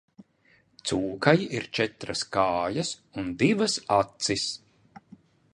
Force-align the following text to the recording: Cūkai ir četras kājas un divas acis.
Cūkai 0.91 1.33
ir 1.57 1.67
četras 1.79 2.25
kājas 2.37 2.93
un 3.25 3.31
divas 3.45 3.79
acis. 4.01 4.51